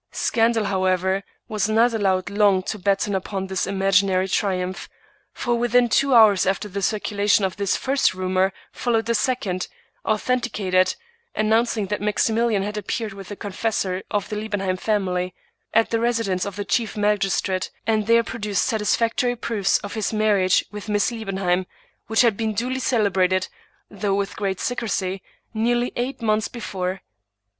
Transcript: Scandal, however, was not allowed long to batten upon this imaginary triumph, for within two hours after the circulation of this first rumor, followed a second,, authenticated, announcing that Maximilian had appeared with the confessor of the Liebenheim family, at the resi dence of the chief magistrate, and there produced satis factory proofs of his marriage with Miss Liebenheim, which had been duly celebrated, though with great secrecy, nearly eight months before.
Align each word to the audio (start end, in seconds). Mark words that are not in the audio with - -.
Scandal, 0.09 0.65
however, 0.65 1.23
was 1.47 1.69
not 1.69 1.93
allowed 1.93 2.31
long 2.31 2.63
to 2.63 2.79
batten 2.79 3.13
upon 3.13 3.45
this 3.45 3.67
imaginary 3.67 4.27
triumph, 4.27 4.89
for 5.31 5.53
within 5.53 5.87
two 5.89 6.15
hours 6.15 6.47
after 6.47 6.67
the 6.67 6.81
circulation 6.81 7.45
of 7.45 7.55
this 7.57 7.77
first 7.77 8.15
rumor, 8.15 8.51
followed 8.71 9.07
a 9.09 9.13
second,, 9.13 9.67
authenticated, 10.03 10.95
announcing 11.35 11.85
that 11.85 12.01
Maximilian 12.01 12.63
had 12.63 12.77
appeared 12.77 13.13
with 13.13 13.27
the 13.29 13.35
confessor 13.35 14.01
of 14.09 14.27
the 14.29 14.35
Liebenheim 14.35 14.75
family, 14.77 15.35
at 15.71 15.91
the 15.91 15.97
resi 15.97 16.25
dence 16.25 16.45
of 16.47 16.55
the 16.55 16.65
chief 16.65 16.97
magistrate, 16.97 17.69
and 17.85 18.07
there 18.07 18.23
produced 18.23 18.65
satis 18.65 18.95
factory 18.95 19.35
proofs 19.35 19.77
of 19.83 19.93
his 19.93 20.11
marriage 20.11 20.65
with 20.71 20.89
Miss 20.89 21.11
Liebenheim, 21.11 21.67
which 22.07 22.21
had 22.21 22.35
been 22.35 22.53
duly 22.55 22.79
celebrated, 22.79 23.49
though 23.91 24.15
with 24.15 24.35
great 24.35 24.59
secrecy, 24.59 25.21
nearly 25.53 25.91
eight 25.95 26.23
months 26.23 26.47
before. 26.47 27.01